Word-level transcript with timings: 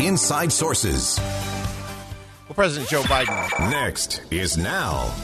Inside 0.00 0.50
Sources. 0.50 1.18
Well, 1.18 2.54
President 2.54 2.88
Joe 2.88 3.02
Biden. 3.02 3.70
Next 3.70 4.22
is 4.30 4.56
now. 4.56 5.14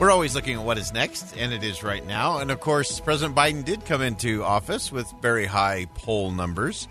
We're 0.00 0.10
always 0.10 0.34
looking 0.34 0.56
at 0.56 0.64
what 0.64 0.78
is 0.78 0.92
next, 0.92 1.36
and 1.36 1.52
it 1.52 1.62
is 1.62 1.82
right 1.82 2.06
now. 2.06 2.38
And 2.38 2.50
of 2.50 2.60
course, 2.60 3.00
President 3.00 3.36
Biden 3.36 3.64
did 3.64 3.84
come 3.84 4.00
into 4.00 4.42
office 4.44 4.90
with 4.90 5.12
very 5.20 5.46
high 5.46 5.86
poll 5.94 6.30
numbers. 6.30 6.88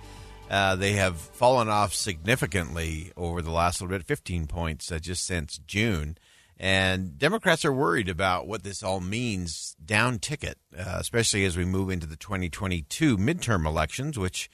Uh, 0.49 0.75
they 0.75 0.93
have 0.93 1.17
fallen 1.17 1.69
off 1.69 1.93
significantly 1.93 3.11
over 3.15 3.41
the 3.41 3.51
last 3.51 3.81
little 3.81 3.97
bit, 3.97 4.05
15 4.05 4.47
points 4.47 4.91
uh, 4.91 4.99
just 4.99 5.25
since 5.25 5.59
June. 5.65 6.17
And 6.57 7.17
Democrats 7.17 7.65
are 7.65 7.73
worried 7.73 8.09
about 8.09 8.47
what 8.47 8.63
this 8.63 8.83
all 8.83 8.99
means 8.99 9.75
down 9.83 10.19
ticket, 10.19 10.57
uh, 10.77 10.97
especially 10.99 11.45
as 11.45 11.57
we 11.57 11.65
move 11.65 11.89
into 11.89 12.05
the 12.05 12.17
2022 12.17 13.17
midterm 13.17 13.65
elections, 13.65 14.19
which 14.19 14.49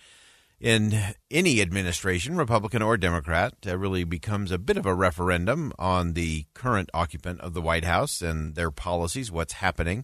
in 0.60 1.14
any 1.30 1.62
administration, 1.62 2.36
Republican 2.36 2.82
or 2.82 2.98
Democrat, 2.98 3.54
uh, 3.66 3.78
really 3.78 4.04
becomes 4.04 4.52
a 4.52 4.58
bit 4.58 4.78
of 4.78 4.86
a 4.86 4.94
referendum 4.94 5.72
on 5.78 6.14
the 6.14 6.46
current 6.54 6.90
occupant 6.94 7.40
of 7.42 7.54
the 7.54 7.62
White 7.62 7.86
House 7.86 8.22
and 8.22 8.56
their 8.56 8.72
policies, 8.72 9.32
what's 9.32 9.54
happening. 9.54 10.04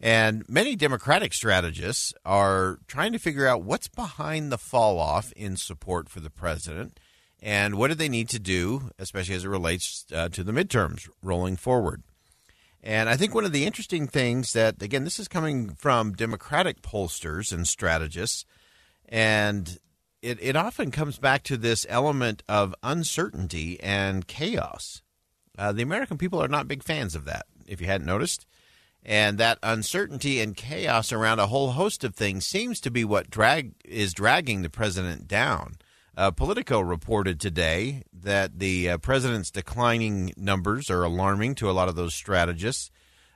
And 0.00 0.48
many 0.48 0.76
Democratic 0.76 1.34
strategists 1.34 2.14
are 2.24 2.78
trying 2.86 3.12
to 3.12 3.18
figure 3.18 3.46
out 3.46 3.62
what's 3.62 3.88
behind 3.88 4.50
the 4.50 4.58
fall 4.58 4.98
off 4.98 5.32
in 5.32 5.56
support 5.56 6.08
for 6.08 6.20
the 6.20 6.30
president 6.30 6.98
and 7.42 7.74
what 7.74 7.88
do 7.88 7.94
they 7.94 8.08
need 8.08 8.28
to 8.30 8.38
do, 8.38 8.90
especially 8.98 9.34
as 9.34 9.44
it 9.44 9.48
relates 9.48 10.06
uh, 10.14 10.28
to 10.30 10.44
the 10.44 10.52
midterms 10.52 11.08
rolling 11.22 11.56
forward. 11.56 12.02
And 12.82 13.10
I 13.10 13.16
think 13.16 13.34
one 13.34 13.44
of 13.44 13.52
the 13.52 13.66
interesting 13.66 14.06
things 14.06 14.54
that, 14.54 14.82
again, 14.82 15.04
this 15.04 15.18
is 15.18 15.28
coming 15.28 15.70
from 15.74 16.12
Democratic 16.12 16.80
pollsters 16.80 17.52
and 17.52 17.68
strategists, 17.68 18.46
and 19.10 19.78
it, 20.22 20.38
it 20.40 20.56
often 20.56 20.90
comes 20.90 21.18
back 21.18 21.42
to 21.44 21.56
this 21.56 21.84
element 21.88 22.42
of 22.48 22.74
uncertainty 22.82 23.78
and 23.80 24.26
chaos. 24.26 25.02
Uh, 25.58 25.72
the 25.72 25.82
American 25.82 26.16
people 26.16 26.42
are 26.42 26.48
not 26.48 26.68
big 26.68 26.82
fans 26.82 27.14
of 27.14 27.24
that, 27.26 27.46
if 27.66 27.80
you 27.80 27.86
hadn't 27.86 28.06
noticed. 28.06 28.46
And 29.02 29.38
that 29.38 29.58
uncertainty 29.62 30.40
and 30.40 30.56
chaos 30.56 31.12
around 31.12 31.38
a 31.38 31.46
whole 31.46 31.72
host 31.72 32.04
of 32.04 32.14
things 32.14 32.46
seems 32.46 32.80
to 32.80 32.90
be 32.90 33.04
what 33.04 33.30
drag 33.30 33.72
is 33.84 34.12
dragging 34.12 34.62
the 34.62 34.70
president 34.70 35.26
down. 35.26 35.76
Uh, 36.16 36.30
Politico 36.30 36.80
reported 36.80 37.40
today 37.40 38.02
that 38.12 38.58
the 38.58 38.90
uh, 38.90 38.98
president's 38.98 39.50
declining 39.50 40.34
numbers 40.36 40.90
are 40.90 41.02
alarming 41.02 41.54
to 41.54 41.70
a 41.70 41.72
lot 41.72 41.88
of 41.88 41.96
those 41.96 42.14
strategists. 42.14 42.90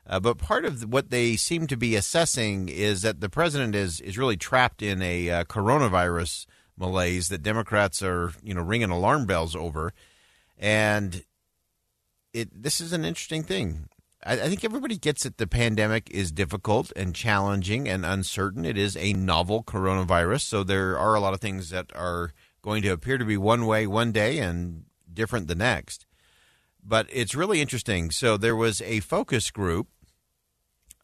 Uh, 0.06 0.20
but 0.20 0.38
part 0.38 0.64
of 0.64 0.92
what 0.92 1.10
they 1.10 1.34
seem 1.36 1.66
to 1.66 1.76
be 1.76 1.96
assessing 1.96 2.68
is 2.68 3.02
that 3.02 3.20
the 3.20 3.30
president 3.30 3.74
is, 3.74 4.00
is 4.00 4.18
really 4.18 4.36
trapped 4.36 4.82
in 4.82 5.00
a 5.00 5.30
uh, 5.30 5.44
coronavirus 5.44 6.46
malaise 6.76 7.28
that 7.28 7.42
Democrats 7.42 8.02
are 8.02 8.32
you 8.42 8.54
know 8.54 8.62
ringing 8.62 8.90
alarm 8.90 9.26
bells 9.26 9.56
over, 9.56 9.92
and 10.58 11.24
it 12.32 12.50
this 12.62 12.80
is 12.80 12.92
an 12.92 13.04
interesting 13.04 13.42
thing. 13.42 13.88
I, 14.24 14.32
I 14.34 14.48
think 14.48 14.64
everybody 14.64 14.98
gets 14.98 15.22
that 15.22 15.38
the 15.38 15.46
pandemic 15.46 16.10
is 16.10 16.32
difficult 16.32 16.92
and 16.96 17.14
challenging 17.14 17.88
and 17.88 18.04
uncertain. 18.04 18.64
It 18.64 18.76
is 18.76 18.96
a 18.96 19.12
novel 19.12 19.62
coronavirus, 19.62 20.42
so 20.42 20.64
there 20.64 20.98
are 20.98 21.14
a 21.14 21.20
lot 21.20 21.34
of 21.34 21.40
things 21.40 21.70
that 21.70 21.90
are 21.94 22.32
going 22.62 22.82
to 22.82 22.88
appear 22.88 23.18
to 23.18 23.24
be 23.24 23.36
one 23.36 23.66
way 23.66 23.86
one 23.86 24.12
day 24.12 24.38
and 24.38 24.84
different 25.12 25.48
the 25.48 25.54
next. 25.54 26.06
But 26.86 27.06
it's 27.10 27.34
really 27.34 27.62
interesting. 27.62 28.10
So 28.10 28.36
there 28.36 28.56
was 28.56 28.82
a 28.82 29.00
focus 29.00 29.50
group 29.50 29.88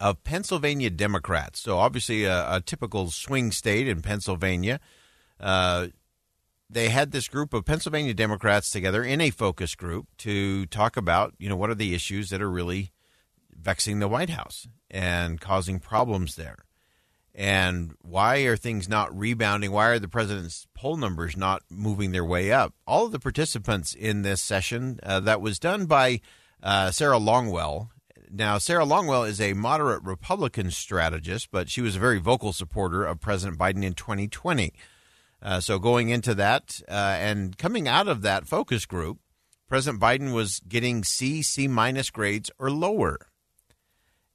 of 0.00 0.24
Pennsylvania 0.24 0.90
Democrats. 0.90 1.60
So 1.60 1.78
obviously 1.78 2.24
a, 2.24 2.56
a 2.56 2.60
typical 2.60 3.10
swing 3.10 3.52
state 3.52 3.86
in 3.86 4.02
Pennsylvania. 4.02 4.80
Uh, 5.38 5.88
they 6.68 6.88
had 6.88 7.12
this 7.12 7.28
group 7.28 7.52
of 7.52 7.64
Pennsylvania 7.64 8.14
Democrats 8.14 8.70
together 8.70 9.04
in 9.04 9.20
a 9.20 9.30
focus 9.30 9.74
group 9.74 10.06
to 10.18 10.66
talk 10.66 10.96
about, 10.96 11.34
you 11.38 11.48
know, 11.48 11.56
what 11.56 11.70
are 11.70 11.74
the 11.74 11.94
issues 11.94 12.30
that 12.30 12.40
are 12.40 12.50
really 12.50 12.92
vexing 13.50 13.98
the 13.98 14.08
White 14.08 14.30
House 14.30 14.66
and 14.90 15.40
causing 15.40 15.78
problems 15.78 16.36
there 16.36 16.64
and 17.34 17.94
why 18.02 18.38
are 18.40 18.56
things 18.56 18.88
not 18.88 19.16
rebounding? 19.16 19.70
Why 19.70 19.88
are 19.88 19.98
the 19.98 20.08
president's 20.08 20.66
poll 20.74 20.96
numbers 20.96 21.36
not 21.36 21.62
moving 21.70 22.12
their 22.12 22.24
way 22.24 22.52
up? 22.52 22.74
All 22.86 23.06
of 23.06 23.12
the 23.12 23.20
participants 23.20 23.94
in 23.94 24.22
this 24.22 24.42
session 24.42 24.98
uh, 25.02 25.20
that 25.20 25.40
was 25.40 25.58
done 25.58 25.86
by 25.86 26.20
uh, 26.62 26.90
Sarah 26.90 27.18
Longwell. 27.18 27.88
Now, 28.32 28.58
Sarah 28.58 28.84
Longwell 28.84 29.28
is 29.28 29.40
a 29.40 29.54
moderate 29.54 30.04
Republican 30.04 30.70
strategist, 30.70 31.50
but 31.50 31.68
she 31.68 31.80
was 31.80 31.96
a 31.96 32.00
very 32.00 32.18
vocal 32.18 32.52
supporter 32.52 33.04
of 33.04 33.20
President 33.20 33.58
Biden 33.58 33.84
in 33.84 33.94
2020. 33.94 34.72
Uh, 35.42 35.60
so, 35.60 35.78
going 35.78 36.10
into 36.10 36.34
that 36.34 36.80
uh, 36.88 37.16
and 37.18 37.56
coming 37.58 37.88
out 37.88 38.06
of 38.06 38.22
that 38.22 38.46
focus 38.46 38.86
group, 38.86 39.18
President 39.68 40.00
Biden 40.00 40.32
was 40.32 40.60
getting 40.60 41.02
C, 41.02 41.42
C 41.42 41.66
minus 41.66 42.10
grades 42.10 42.50
or 42.58 42.70
lower. 42.70 43.18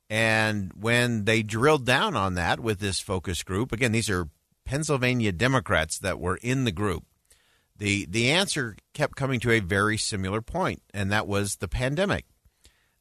And 0.10 0.72
when 0.80 1.26
they 1.26 1.42
drilled 1.42 1.86
down 1.86 2.16
on 2.16 2.36
that 2.36 2.60
with 2.60 2.80
this 2.80 3.00
focus 3.00 3.44
group, 3.44 3.72
again, 3.72 3.92
these 3.92 4.10
are 4.10 4.30
Pennsylvania 4.66 5.32
Democrats 5.32 6.00
that 6.00 6.20
were 6.20 6.38
in 6.38 6.64
the 6.64 6.72
group. 6.72 7.04
The 7.78 8.06
the 8.06 8.32
answer 8.32 8.78
kept 8.94 9.16
coming 9.16 9.40
to 9.42 9.52
a 9.52 9.60
very 9.60 9.98
similar 9.98 10.42
point, 10.42 10.82
and 10.94 11.12
that 11.12 11.28
was 11.28 11.58
the 11.58 11.68
pandemic. 11.68 12.26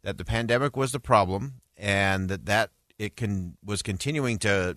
That 0.04 0.18
the 0.18 0.24
pandemic 0.24 0.76
was 0.76 0.92
the 0.92 1.00
problem, 1.00 1.62
and 1.76 2.28
that 2.28 2.46
that 2.46 2.70
it 2.98 3.16
can 3.16 3.56
was 3.64 3.82
continuing 3.82 4.38
to 4.38 4.76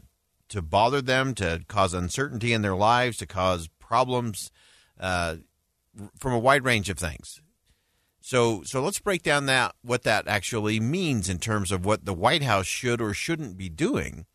to 0.49 0.61
bother 0.61 1.01
them, 1.01 1.35
to 1.35 1.63
cause 1.67 1.93
uncertainty 1.93 2.53
in 2.53 2.61
their 2.61 2.75
lives, 2.75 3.17
to 3.17 3.27
cause 3.27 3.69
problems 3.79 4.51
uh, 4.99 5.35
from 6.17 6.33
a 6.33 6.39
wide 6.39 6.63
range 6.63 6.89
of 6.89 6.97
things. 6.97 7.41
So, 8.21 8.61
so 8.65 8.81
let's 8.81 8.99
break 8.99 9.23
down 9.23 9.45
that 9.45 9.75
what 9.81 10.03
that 10.03 10.27
actually 10.27 10.79
means 10.79 11.29
in 11.29 11.39
terms 11.39 11.71
of 11.71 11.85
what 11.85 12.05
the 12.05 12.13
White 12.13 12.43
House 12.43 12.65
should 12.65 13.01
or 13.01 13.13
shouldn't 13.13 13.57
be 13.57 13.69
doing. 13.69 14.25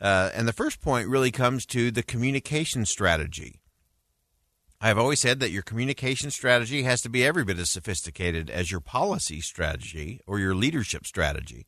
Uh, 0.00 0.30
and 0.34 0.48
the 0.48 0.54
first 0.54 0.80
point 0.80 1.08
really 1.08 1.30
comes 1.30 1.66
to 1.66 1.90
the 1.90 2.02
communication 2.02 2.86
strategy. 2.86 3.59
I've 4.80 4.98
always 4.98 5.20
said 5.20 5.40
that 5.40 5.50
your 5.50 5.62
communication 5.62 6.30
strategy 6.30 6.82
has 6.84 7.02
to 7.02 7.08
be 7.08 7.24
every 7.24 7.44
bit 7.44 7.58
as 7.58 7.70
sophisticated 7.70 8.48
as 8.48 8.70
your 8.70 8.80
policy 8.80 9.40
strategy 9.40 10.20
or 10.26 10.38
your 10.38 10.54
leadership 10.54 11.06
strategy. 11.06 11.66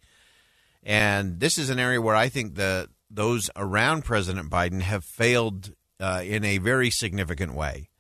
And 0.83 1.39
this 1.39 1.59
is 1.59 1.69
an 1.71 1.79
area 1.79 2.01
where 2.01 2.17
I 2.17 2.29
think 2.29 2.55
the 2.55 2.89
those 3.11 3.51
around 3.57 4.05
President 4.05 4.51
Biden 4.51 4.81
have 4.81 5.05
failed 5.05 5.75
uh, 6.01 6.23
in 6.25 6.45
a 6.45 6.57
very 6.59 6.89
significant 6.89 7.55
way 7.55 7.91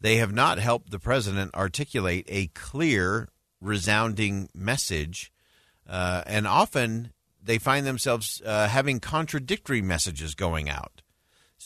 they 0.00 0.16
have 0.16 0.32
not 0.32 0.58
helped 0.58 0.90
the 0.90 0.98
president 0.98 1.54
articulate 1.54 2.26
a 2.28 2.48
clear, 2.48 3.28
resounding 3.60 4.48
message. 4.54 5.32
Uh, 5.88 6.22
and 6.26 6.46
often 6.46 7.12
they 7.42 7.58
find 7.58 7.86
themselves 7.86 8.42
uh, 8.44 8.68
having 8.68 9.00
contradictory 9.00 9.82
messages 9.82 10.34
going 10.34 10.68
out. 10.68 11.02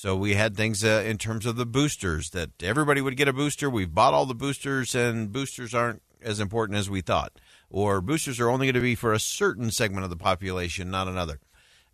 So 0.02 0.16
we 0.16 0.34
had 0.34 0.56
things 0.56 0.82
uh, 0.82 1.04
in 1.06 1.16
terms 1.16 1.46
of 1.46 1.54
the 1.54 1.64
boosters 1.64 2.31
that 2.31 2.60
everybody 2.60 3.00
would 3.00 3.16
get 3.16 3.28
a 3.28 3.32
booster. 3.32 3.70
We've 3.70 3.94
bought 3.94 4.14
all 4.14 4.26
the 4.26 4.34
boosters, 4.34 4.96
and 4.96 5.31
boosters 5.31 5.75
aren't 5.75 6.02
as 6.20 6.40
important 6.40 6.76
as 6.76 6.90
we 6.90 7.02
thought. 7.02 7.38
Or 7.70 8.00
boosters 8.00 8.40
are 8.40 8.50
only 8.50 8.66
going 8.66 8.75
to 8.75 8.81
be 8.81 8.96
for 8.96 9.12
a 9.12 9.20
certain 9.20 9.70
segment 9.70 10.02
of 10.02 10.10
the 10.10 10.16
population, 10.16 10.90
not 10.90 11.06
another. 11.06 11.38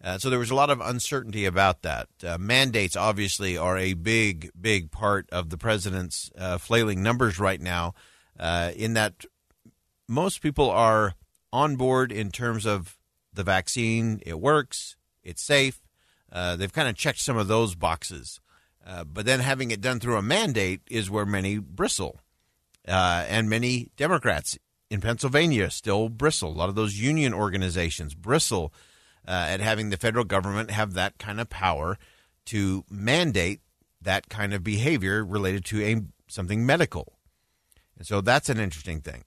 Uh, 0.02 0.16
so 0.16 0.30
there 0.30 0.38
was 0.38 0.50
a 0.50 0.54
lot 0.54 0.70
of 0.70 0.80
uncertainty 0.80 1.44
about 1.44 1.82
that. 1.82 2.08
Uh, 2.24 2.38
mandates 2.38 2.96
obviously 2.96 3.58
are 3.58 3.76
a 3.76 3.92
big, 3.92 4.52
big 4.58 4.90
part 4.90 5.28
of 5.28 5.50
the 5.50 5.58
president's 5.58 6.30
uh, 6.38 6.56
flailing 6.56 7.02
numbers 7.02 7.38
right 7.38 7.60
now. 7.60 7.92
Uh, 8.40 8.72
in 8.74 8.94
that 8.94 9.26
most 10.08 10.40
people 10.40 10.70
are 10.70 11.12
on 11.52 11.76
board 11.76 12.10
in 12.10 12.30
terms 12.30 12.64
of 12.64 12.96
the 13.34 13.44
vaccine, 13.44 14.22
it 14.24 14.40
works, 14.40 14.96
it's 15.22 15.42
safe. 15.42 15.82
Uh, 16.32 16.56
they've 16.56 16.72
kind 16.72 16.88
of 16.88 16.96
checked 16.96 17.20
some 17.20 17.36
of 17.36 17.48
those 17.48 17.74
boxes. 17.74 18.40
Uh, 18.86 19.04
but 19.04 19.26
then 19.26 19.40
having 19.40 19.70
it 19.70 19.80
done 19.80 20.00
through 20.00 20.16
a 20.16 20.22
mandate 20.22 20.80
is 20.90 21.10
where 21.10 21.26
many 21.26 21.58
bristle. 21.58 22.20
and 22.84 23.50
many 23.50 23.90
Democrats 23.96 24.58
in 24.90 25.00
Pennsylvania 25.00 25.70
still 25.70 26.08
bristle. 26.08 26.50
A 26.50 26.56
lot 26.56 26.68
of 26.68 26.74
those 26.74 26.98
union 26.98 27.34
organizations 27.34 28.14
bristle 28.14 28.72
uh, 29.26 29.46
at 29.48 29.60
having 29.60 29.90
the 29.90 29.96
federal 29.96 30.24
government 30.24 30.70
have 30.70 30.94
that 30.94 31.18
kind 31.18 31.40
of 31.40 31.50
power 31.50 31.98
to 32.46 32.84
mandate 32.88 33.60
that 34.00 34.28
kind 34.30 34.54
of 34.54 34.64
behavior 34.64 35.24
related 35.24 35.64
to 35.66 35.82
a 35.84 36.00
something 36.28 36.64
medical. 36.64 37.18
And 37.96 38.06
so 38.06 38.20
that's 38.20 38.48
an 38.48 38.58
interesting 38.58 39.00
thing. 39.00 39.24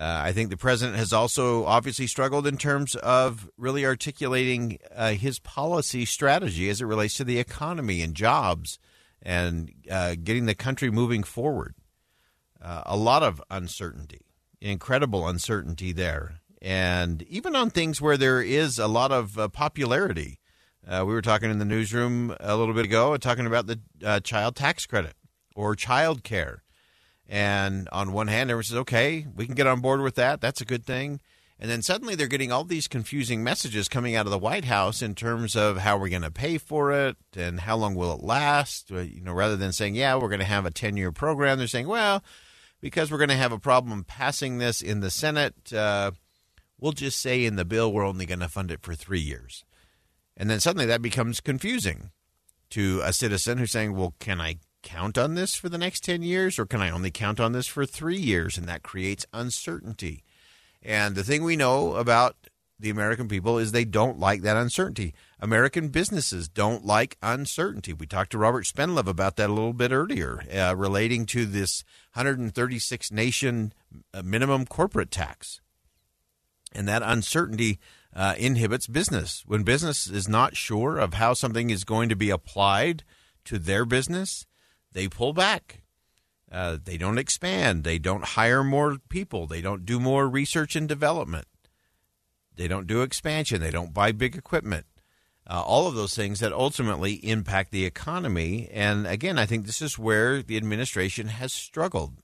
Uh, 0.00 0.22
I 0.24 0.32
think 0.32 0.48
the 0.48 0.56
president 0.56 0.96
has 0.96 1.12
also 1.12 1.66
obviously 1.66 2.06
struggled 2.06 2.46
in 2.46 2.56
terms 2.56 2.94
of 2.96 3.50
really 3.58 3.84
articulating 3.84 4.78
uh, 4.96 5.10
his 5.10 5.38
policy 5.38 6.06
strategy 6.06 6.70
as 6.70 6.80
it 6.80 6.86
relates 6.86 7.18
to 7.18 7.24
the 7.24 7.38
economy 7.38 8.00
and 8.00 8.14
jobs 8.14 8.78
and 9.20 9.70
uh, 9.90 10.14
getting 10.24 10.46
the 10.46 10.54
country 10.54 10.90
moving 10.90 11.22
forward. 11.22 11.74
Uh, 12.62 12.82
a 12.86 12.96
lot 12.96 13.22
of 13.22 13.42
uncertainty, 13.50 14.22
incredible 14.62 15.28
uncertainty 15.28 15.92
there 15.92 16.40
and 16.62 17.22
even 17.24 17.54
on 17.54 17.68
things 17.68 18.00
where 18.00 18.16
there 18.16 18.40
is 18.40 18.78
a 18.78 18.88
lot 18.88 19.12
of 19.12 19.38
uh, 19.38 19.48
popularity. 19.48 20.38
Uh, 20.86 21.04
we 21.06 21.12
were 21.12 21.22
talking 21.22 21.50
in 21.50 21.58
the 21.58 21.64
newsroom 21.66 22.34
a 22.40 22.56
little 22.56 22.74
bit 22.74 22.86
ago, 22.86 23.14
talking 23.18 23.46
about 23.46 23.66
the 23.66 23.80
child 24.24 24.56
tax 24.56 24.86
credit 24.86 25.14
or 25.54 25.76
child 25.76 26.24
care. 26.24 26.62
And 27.30 27.88
on 27.92 28.12
one 28.12 28.26
hand, 28.26 28.50
everyone 28.50 28.64
says, 28.64 28.76
okay, 28.78 29.24
we 29.36 29.46
can 29.46 29.54
get 29.54 29.68
on 29.68 29.80
board 29.80 30.00
with 30.00 30.16
that. 30.16 30.40
That's 30.40 30.60
a 30.60 30.64
good 30.64 30.84
thing. 30.84 31.20
And 31.60 31.70
then 31.70 31.80
suddenly 31.80 32.16
they're 32.16 32.26
getting 32.26 32.50
all 32.50 32.64
these 32.64 32.88
confusing 32.88 33.44
messages 33.44 33.86
coming 33.86 34.16
out 34.16 34.26
of 34.26 34.32
the 34.32 34.38
White 34.38 34.64
House 34.64 35.00
in 35.00 35.14
terms 35.14 35.54
of 35.54 35.76
how 35.76 35.96
we're 35.96 36.08
going 36.08 36.22
to 36.22 36.30
pay 36.32 36.58
for 36.58 36.90
it 36.90 37.16
and 37.36 37.60
how 37.60 37.76
long 37.76 37.94
will 37.94 38.14
it 38.14 38.24
last. 38.24 38.90
Uh, 38.90 38.98
you 39.00 39.22
know, 39.22 39.32
rather 39.32 39.56
than 39.56 39.70
saying, 39.70 39.94
yeah, 39.94 40.16
we're 40.16 40.28
going 40.28 40.40
to 40.40 40.44
have 40.44 40.66
a 40.66 40.72
10 40.72 40.96
year 40.96 41.12
program, 41.12 41.58
they're 41.58 41.68
saying, 41.68 41.86
well, 41.86 42.24
because 42.80 43.12
we're 43.12 43.18
going 43.18 43.28
to 43.28 43.36
have 43.36 43.52
a 43.52 43.58
problem 43.58 44.02
passing 44.02 44.58
this 44.58 44.82
in 44.82 44.98
the 44.98 45.10
Senate, 45.10 45.72
uh, 45.72 46.10
we'll 46.80 46.92
just 46.92 47.20
say 47.20 47.44
in 47.44 47.54
the 47.54 47.64
bill 47.64 47.92
we're 47.92 48.06
only 48.06 48.26
going 48.26 48.40
to 48.40 48.48
fund 48.48 48.72
it 48.72 48.82
for 48.82 48.96
three 48.96 49.20
years. 49.20 49.64
And 50.36 50.50
then 50.50 50.58
suddenly 50.58 50.86
that 50.86 51.02
becomes 51.02 51.40
confusing 51.40 52.10
to 52.70 53.02
a 53.04 53.12
citizen 53.12 53.58
who's 53.58 53.70
saying, 53.70 53.94
well, 53.94 54.14
can 54.18 54.40
I 54.40 54.56
count 54.82 55.18
on 55.18 55.34
this 55.34 55.54
for 55.54 55.68
the 55.68 55.78
next 55.78 56.04
10 56.04 56.22
years 56.22 56.58
or 56.58 56.66
can 56.66 56.80
I 56.80 56.90
only 56.90 57.10
count 57.10 57.40
on 57.40 57.52
this 57.52 57.66
for 57.66 57.86
three 57.86 58.18
years? 58.18 58.56
And 58.56 58.68
that 58.68 58.82
creates 58.82 59.26
uncertainty. 59.32 60.24
And 60.82 61.14
the 61.14 61.24
thing 61.24 61.44
we 61.44 61.56
know 61.56 61.94
about 61.94 62.36
the 62.78 62.90
American 62.90 63.28
people 63.28 63.58
is 63.58 63.72
they 63.72 63.84
don't 63.84 64.18
like 64.18 64.40
that 64.42 64.56
uncertainty. 64.56 65.14
American 65.38 65.88
businesses 65.88 66.48
don't 66.48 66.84
like 66.84 67.18
uncertainty. 67.22 67.92
We 67.92 68.06
talked 68.06 68.32
to 68.32 68.38
Robert 68.38 68.64
Spendlove 68.64 69.06
about 69.06 69.36
that 69.36 69.50
a 69.50 69.52
little 69.52 69.74
bit 69.74 69.92
earlier, 69.92 70.42
uh, 70.54 70.74
relating 70.74 71.26
to 71.26 71.44
this 71.44 71.84
136 72.14 73.12
nation 73.12 73.74
uh, 74.14 74.22
minimum 74.22 74.64
corporate 74.64 75.10
tax 75.10 75.60
and 76.72 76.88
that 76.88 77.02
uncertainty 77.02 77.78
uh, 78.14 78.34
inhibits 78.38 78.86
business. 78.86 79.44
When 79.46 79.62
business 79.62 80.06
is 80.06 80.28
not 80.28 80.56
sure 80.56 80.98
of 80.98 81.14
how 81.14 81.34
something 81.34 81.70
is 81.70 81.84
going 81.84 82.08
to 82.08 82.16
be 82.16 82.30
applied 82.30 83.04
to 83.46 83.58
their 83.58 83.84
business, 83.84 84.46
they 84.92 85.08
pull 85.08 85.32
back. 85.32 85.82
Uh, 86.50 86.78
they 86.82 86.96
don't 86.96 87.18
expand. 87.18 87.84
They 87.84 87.98
don't 87.98 88.24
hire 88.24 88.64
more 88.64 88.98
people. 89.08 89.46
They 89.46 89.60
don't 89.60 89.86
do 89.86 90.00
more 90.00 90.28
research 90.28 90.74
and 90.74 90.88
development. 90.88 91.46
They 92.56 92.66
don't 92.66 92.86
do 92.86 93.02
expansion. 93.02 93.60
They 93.60 93.70
don't 93.70 93.94
buy 93.94 94.12
big 94.12 94.36
equipment. 94.36 94.86
Uh, 95.48 95.62
all 95.62 95.86
of 95.86 95.94
those 95.94 96.14
things 96.14 96.40
that 96.40 96.52
ultimately 96.52 97.14
impact 97.14 97.70
the 97.70 97.84
economy. 97.84 98.68
And 98.72 99.06
again, 99.06 99.38
I 99.38 99.46
think 99.46 99.66
this 99.66 99.80
is 99.80 99.98
where 99.98 100.42
the 100.42 100.56
administration 100.56 101.28
has 101.28 101.52
struggled. 101.52 102.14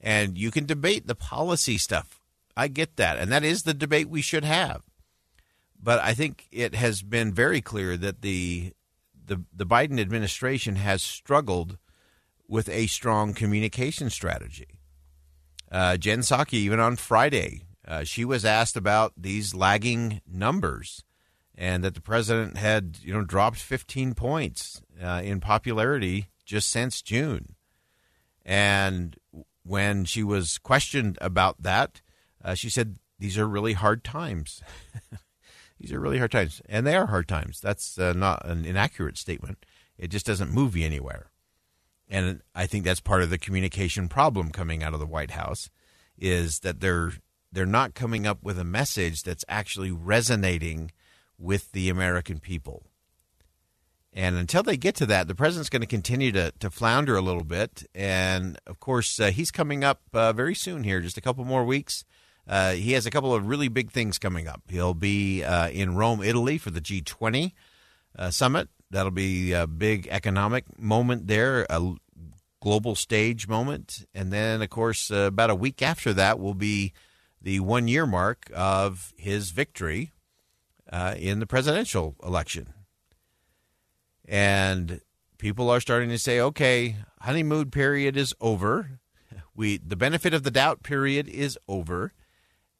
And 0.00 0.38
you 0.38 0.50
can 0.50 0.66
debate 0.66 1.06
the 1.06 1.14
policy 1.14 1.78
stuff 1.78 2.22
I 2.56 2.68
get 2.68 2.96
that, 2.96 3.18
and 3.18 3.30
that 3.32 3.44
is 3.44 3.62
the 3.62 3.74
debate 3.74 4.08
we 4.08 4.22
should 4.22 4.44
have. 4.44 4.82
But 5.82 6.00
I 6.00 6.14
think 6.14 6.46
it 6.52 6.74
has 6.74 7.02
been 7.02 7.32
very 7.32 7.60
clear 7.60 7.96
that 7.96 8.22
the 8.22 8.72
the, 9.24 9.44
the 9.54 9.66
Biden 9.66 10.00
administration 10.00 10.76
has 10.76 11.02
struggled 11.02 11.78
with 12.48 12.68
a 12.68 12.86
strong 12.86 13.34
communication 13.34 14.10
strategy. 14.10 14.80
Uh, 15.70 15.96
Jen 15.96 16.20
Psaki, 16.20 16.54
even 16.54 16.80
on 16.80 16.96
Friday, 16.96 17.62
uh, 17.86 18.04
she 18.04 18.24
was 18.24 18.44
asked 18.44 18.76
about 18.76 19.14
these 19.16 19.54
lagging 19.54 20.20
numbers 20.30 21.04
and 21.54 21.82
that 21.84 21.94
the 21.94 22.00
president 22.00 22.56
had 22.56 22.98
you 23.02 23.12
know 23.12 23.22
dropped 23.22 23.58
15 23.58 24.14
points 24.14 24.82
uh, 25.02 25.22
in 25.24 25.40
popularity 25.40 26.28
just 26.44 26.70
since 26.70 27.02
June. 27.02 27.54
And 28.44 29.16
when 29.62 30.04
she 30.04 30.22
was 30.22 30.58
questioned 30.58 31.16
about 31.20 31.62
that, 31.62 32.00
uh, 32.44 32.54
she 32.54 32.68
said, 32.68 32.96
These 33.18 33.38
are 33.38 33.46
really 33.46 33.74
hard 33.74 34.04
times. 34.04 34.62
These 35.82 35.92
are 35.92 36.00
really 36.00 36.18
hard 36.18 36.30
times. 36.30 36.62
And 36.68 36.86
they 36.86 36.94
are 36.94 37.06
hard 37.06 37.26
times. 37.26 37.60
That's 37.60 37.98
uh, 37.98 38.12
not 38.12 38.46
an 38.46 38.64
inaccurate 38.64 39.18
statement. 39.18 39.66
It 39.98 40.08
just 40.08 40.24
doesn't 40.24 40.52
move 40.52 40.76
you 40.76 40.86
anywhere. 40.86 41.32
And 42.08 42.40
I 42.54 42.66
think 42.66 42.84
that's 42.84 43.00
part 43.00 43.22
of 43.22 43.30
the 43.30 43.38
communication 43.38 44.08
problem 44.08 44.50
coming 44.50 44.84
out 44.84 44.94
of 44.94 45.00
the 45.00 45.06
White 45.06 45.32
House 45.32 45.70
is 46.16 46.60
that 46.60 46.80
they're 46.80 47.14
they're 47.50 47.66
not 47.66 47.94
coming 47.94 48.26
up 48.26 48.42
with 48.42 48.58
a 48.58 48.64
message 48.64 49.24
that's 49.24 49.44
actually 49.48 49.90
resonating 49.90 50.92
with 51.36 51.72
the 51.72 51.88
American 51.88 52.38
people. 52.38 52.84
And 54.12 54.36
until 54.36 54.62
they 54.62 54.76
get 54.76 54.94
to 54.96 55.06
that, 55.06 55.26
the 55.26 55.34
president's 55.34 55.68
going 55.68 55.82
to 55.82 55.86
continue 55.86 56.32
to, 56.32 56.52
to 56.60 56.70
flounder 56.70 57.16
a 57.16 57.20
little 57.20 57.44
bit. 57.44 57.84
And 57.94 58.58
of 58.66 58.78
course, 58.78 59.18
uh, 59.18 59.30
he's 59.30 59.50
coming 59.50 59.84
up 59.84 60.02
uh, 60.14 60.32
very 60.32 60.54
soon 60.54 60.84
here, 60.84 61.00
just 61.00 61.18
a 61.18 61.22
couple 61.22 61.44
more 61.44 61.64
weeks. 61.64 62.04
Uh, 62.46 62.72
he 62.72 62.92
has 62.92 63.06
a 63.06 63.10
couple 63.10 63.34
of 63.34 63.46
really 63.46 63.68
big 63.68 63.90
things 63.90 64.18
coming 64.18 64.48
up. 64.48 64.62
He'll 64.68 64.94
be 64.94 65.44
uh, 65.44 65.68
in 65.68 65.94
Rome, 65.94 66.22
Italy 66.22 66.58
for 66.58 66.70
the 66.70 66.80
G20 66.80 67.52
uh, 68.18 68.30
summit. 68.30 68.68
That'll 68.90 69.10
be 69.10 69.52
a 69.52 69.66
big 69.66 70.08
economic 70.08 70.78
moment 70.78 71.26
there, 71.26 71.66
a 71.70 71.94
global 72.60 72.94
stage 72.94 73.48
moment. 73.48 74.06
And 74.14 74.32
then, 74.32 74.60
of 74.60 74.70
course, 74.70 75.10
uh, 75.10 75.28
about 75.28 75.50
a 75.50 75.54
week 75.54 75.82
after 75.82 76.12
that 76.14 76.38
will 76.38 76.54
be 76.54 76.92
the 77.40 77.60
one 77.60 77.88
year 77.88 78.06
mark 78.06 78.50
of 78.54 79.12
his 79.16 79.50
victory 79.50 80.12
uh, 80.92 81.14
in 81.16 81.40
the 81.40 81.46
presidential 81.46 82.16
election. 82.22 82.68
And 84.26 85.00
people 85.38 85.70
are 85.70 85.80
starting 85.80 86.10
to 86.10 86.18
say, 86.18 86.38
okay, 86.38 86.96
honeymoon 87.20 87.70
period 87.70 88.16
is 88.16 88.34
over. 88.40 89.00
We 89.54 89.78
the 89.78 89.96
benefit 89.96 90.32
of 90.32 90.44
the 90.44 90.50
doubt 90.50 90.82
period 90.82 91.28
is 91.28 91.58
over 91.68 92.12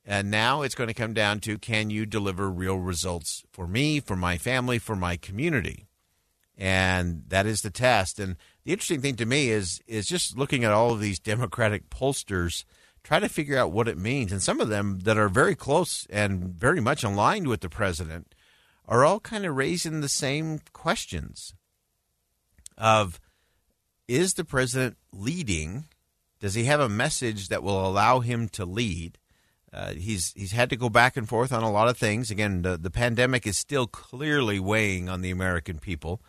and 0.05 0.31
now 0.31 0.63
it's 0.63 0.75
going 0.75 0.89
to 0.89 0.95
come 0.95 1.15
down 1.15 1.41
to 1.41 1.59
can 1.59 1.91
you 1.91 2.07
deliver 2.07 2.51
real 2.51 2.79
results 2.79 3.45
for 3.53 3.67
me, 3.67 4.01
for 4.01 4.17
my 4.17 4.37
family, 4.37 4.79
for 4.79 4.97
my 4.97 5.17
community? 5.17 5.87
And 6.59 7.25
that 7.29 7.47
is 7.47 7.63
the 7.63 7.71
test. 7.71 8.19
And 8.19 8.37
the 8.65 8.73
interesting 8.73 9.01
thing 9.01 9.17
to 9.17 9.27
me 9.27 9.51
is 9.51 9.81
is 9.87 10.07
just 10.07 10.37
looking 10.37 10.65
at 10.65 10.73
all 10.73 10.93
of 10.93 11.01
these 11.01 11.19
Democratic 11.19 11.89
pollsters, 11.89 12.65
try 13.03 13.21
to 13.21 13.29
figure 13.29 13.59
out 13.59 13.73
what 13.73 13.89
it 13.89 13.99
means. 13.99 14.33
And 14.33 14.43
some 14.43 14.61
of 14.61 14.69
them 14.69 15.01
that 15.01 15.19
are 15.19 15.29
very 15.29 15.55
close 15.55 16.07
and 16.11 16.45
very 16.45 16.81
much 16.81 17.05
aligned 17.05 17.49
with 17.49 17.61
the 17.61 17.69
president 17.69 18.35
are 18.87 19.05
all 19.05 19.21
kind 19.21 19.47
of 19.47 19.57
raising 19.57 20.01
the 20.01 20.09
same 20.09 20.61
questions 20.73 21.55
of 22.77 23.21
is 24.09 24.35
the 24.35 24.45
president 24.45 24.97
leading? 25.13 25.87
Does 26.41 26.55
he 26.55 26.65
have 26.65 26.81
a 26.81 26.89
message 26.89 27.49
that 27.49 27.63
will 27.63 27.87
allow 27.87 28.21
him 28.21 28.49
to 28.51 28.65
lead? 28.65 29.19
Uh, 29.73 29.95
he's 29.95 30.33
he's 30.37 30.53
had 30.53 30.69
to 30.69 30.77
go 30.77 30.91
back 30.91 31.17
and 31.17 31.29
forth 31.29 31.53
on 31.53 31.63
a 31.63 31.71
lot 31.71 31.89
of 31.89 31.97
things. 31.97 32.31
Again, 32.31 32.63
the, 32.63 32.77
the 32.77 32.91
pandemic 32.91 33.47
is 33.47 33.57
still 33.57 33.87
clearly 33.87 34.61
weighing 34.61 35.09
on 35.09 35.23
the 35.23 35.31
American 35.31 35.79
people 35.79 36.21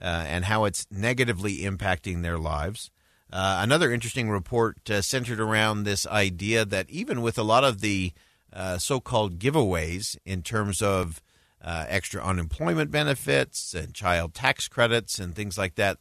uh, 0.00 0.24
and 0.26 0.44
how 0.44 0.64
it's 0.64 0.86
negatively 0.90 1.60
impacting 1.60 2.22
their 2.22 2.38
lives. 2.38 2.90
Uh, 3.32 3.60
another 3.62 3.90
interesting 3.90 4.28
report 4.28 4.90
uh, 4.90 5.00
centered 5.00 5.40
around 5.40 5.84
this 5.84 6.06
idea 6.06 6.66
that 6.66 6.90
even 6.90 7.22
with 7.22 7.38
a 7.38 7.42
lot 7.42 7.64
of 7.64 7.80
the 7.80 8.12
uh, 8.52 8.76
so-called 8.76 9.38
giveaways 9.38 10.18
in 10.26 10.42
terms 10.42 10.82
of 10.82 11.22
uh, 11.62 11.86
extra 11.88 12.22
unemployment 12.22 12.90
benefits 12.90 13.72
and 13.72 13.94
child 13.94 14.34
tax 14.34 14.68
credits 14.68 15.18
and 15.18 15.34
things 15.34 15.56
like 15.56 15.76
that, 15.76 15.96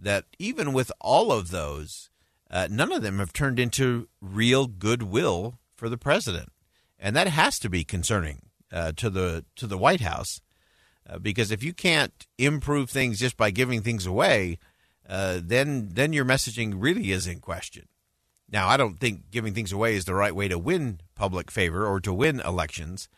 that 0.00 0.24
even 0.38 0.72
with 0.72 0.90
all 1.00 1.30
of 1.30 1.50
those, 1.50 2.08
none 2.70 2.90
of 2.90 3.02
them 3.02 3.18
have 3.18 3.34
turned 3.34 3.58
into 3.58 4.08
real 4.22 4.66
goodwill 4.66 5.59
for 5.80 5.88
the 5.88 5.96
president, 5.96 6.52
and 6.98 7.16
that 7.16 7.26
has 7.26 7.58
to 7.58 7.70
be 7.70 7.84
concerning 7.84 8.42
uh, 8.70 8.92
to 8.92 9.08
the 9.08 9.46
to 9.56 9.66
the 9.66 9.78
White 9.78 10.02
House. 10.02 10.42
Uh, 11.08 11.18
because 11.18 11.50
if 11.50 11.62
you 11.62 11.72
can't 11.72 12.26
improve 12.36 12.90
things 12.90 13.18
just 13.18 13.36
by 13.36 13.50
giving 13.50 13.80
things 13.80 14.04
away, 14.04 14.58
uh, 15.08 15.40
then 15.42 15.88
then 15.94 16.12
your 16.12 16.26
messaging 16.26 16.74
really 16.76 17.10
is 17.10 17.26
in 17.26 17.40
question. 17.40 17.88
Now, 18.52 18.68
I 18.68 18.76
don't 18.76 19.00
think 19.00 19.30
giving 19.30 19.54
things 19.54 19.72
away 19.72 19.96
is 19.96 20.04
the 20.04 20.14
right 20.14 20.34
way 20.34 20.48
to 20.48 20.58
win 20.58 21.00
public 21.14 21.50
favor 21.50 21.86
or 21.86 21.98
to 22.00 22.12
win 22.12 22.40
elections, 22.40 23.08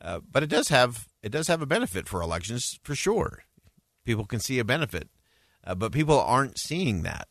uh, 0.00 0.20
but 0.32 0.42
it 0.42 0.48
does 0.48 0.68
have 0.68 1.08
it 1.22 1.30
does 1.30 1.48
have 1.48 1.60
a 1.60 1.66
benefit 1.66 2.08
for 2.08 2.22
elections 2.22 2.80
for 2.82 2.94
sure. 2.94 3.44
People 4.04 4.24
can 4.24 4.40
see 4.40 4.58
a 4.58 4.64
benefit, 4.64 5.08
uh, 5.62 5.74
but 5.74 5.92
people 5.92 6.18
aren't 6.18 6.58
seeing 6.58 7.02
that, 7.02 7.28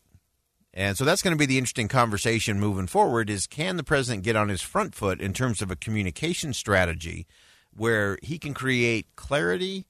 and 0.77 0.95
so 0.95 1.03
that's 1.03 1.23
going 1.23 1.35
to 1.35 1.39
be 1.39 1.47
the 1.47 1.57
interesting 1.57 1.87
conversation 1.87 2.59
moving 2.59 2.85
forward. 2.85 3.31
Is 3.31 3.47
can 3.47 3.77
the 3.77 3.83
president 3.83 4.23
get 4.23 4.35
on 4.35 4.47
his 4.47 4.61
front 4.61 4.93
foot 4.93 5.19
in 5.19 5.33
terms 5.33 5.61
of 5.61 5.71
a 5.71 5.75
communication 5.75 6.53
strategy 6.53 7.25
where 7.75 8.19
he 8.21 8.37
can 8.37 8.53
create 8.53 9.07
clarity 9.15 9.87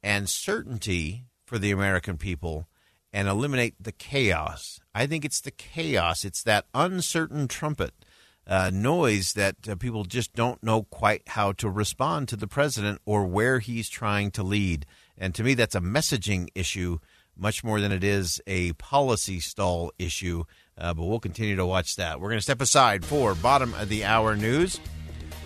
and 0.00 0.28
certainty 0.28 1.24
for 1.44 1.58
the 1.58 1.72
American 1.72 2.16
people? 2.16 2.68
and 3.10 3.26
eliminate 3.26 3.74
the 3.80 3.90
chaos. 3.90 4.80
I 4.94 5.06
think 5.06 5.24
it's 5.24 5.40
the 5.40 5.50
chaos. 5.50 6.26
It's 6.26 6.42
that 6.42 6.66
uncertain 6.74 7.48
trumpet 7.48 7.94
uh, 8.46 8.70
noise 8.72 9.34
that 9.34 9.56
uh, 9.68 9.76
people 9.76 10.04
just 10.04 10.34
don't 10.34 10.62
know 10.62 10.82
quite 10.84 11.22
how 11.28 11.52
to 11.52 11.68
respond 11.68 12.28
to 12.28 12.36
the 12.36 12.46
president 12.46 13.00
or 13.04 13.26
where 13.26 13.58
he's 13.60 13.88
trying 13.88 14.30
to 14.32 14.42
lead. 14.42 14.86
And 15.16 15.34
to 15.34 15.44
me, 15.44 15.54
that's 15.54 15.74
a 15.74 15.80
messaging 15.80 16.48
issue 16.54 16.98
much 17.38 17.62
more 17.62 17.80
than 17.80 17.92
it 17.92 18.04
is 18.04 18.40
a 18.46 18.72
policy 18.74 19.40
stall 19.40 19.92
issue. 19.98 20.44
Uh, 20.76 20.94
but 20.94 21.04
we'll 21.04 21.20
continue 21.20 21.56
to 21.56 21.66
watch 21.66 21.96
that. 21.96 22.20
We're 22.20 22.28
going 22.28 22.38
to 22.38 22.42
step 22.42 22.60
aside 22.60 23.04
for 23.04 23.34
bottom 23.34 23.74
of 23.74 23.88
the 23.88 24.04
hour 24.04 24.36
news. 24.36 24.80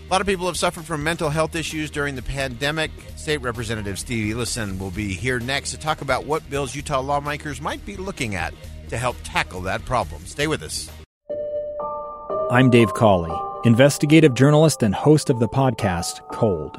A 0.07 0.11
lot 0.13 0.21
of 0.21 0.27
people 0.27 0.47
have 0.47 0.59
suffered 0.59 0.85
from 0.85 1.03
mental 1.03 1.31
health 1.31 1.57
issues 1.57 1.91
during 1.91 2.17
the 2.17 2.23
pandemic. 2.23 2.91
State 3.17 3.39
Representative 3.39 3.99
Steve 3.99 4.35
Eliason 4.35 4.79
will 4.79 4.91
be 4.91 5.15
here 5.15 5.41
next 5.41 5.71
to 5.71 5.79
talk 5.79 6.03
about 6.03 6.27
what 6.27 6.49
bills 6.51 6.75
Utah 6.75 7.01
lawmakers 7.01 7.63
might 7.63 7.85
be 7.87 7.97
looking 7.97 8.35
at 8.35 8.53
to 8.91 8.99
help 8.99 9.17
tackle 9.25 9.63
that 9.63 9.85
problem. 9.87 10.23
Stay 10.27 10.47
with 10.47 10.63
us. 10.63 10.91
I'm 12.51 12.69
Dave 12.69 12.93
Cawley, 12.93 13.35
investigative 13.65 14.35
journalist 14.35 14.83
and 14.83 14.95
host 14.95 15.31
of 15.31 15.41
the 15.41 15.49
podcast 15.49 16.21
Cold. 16.31 16.79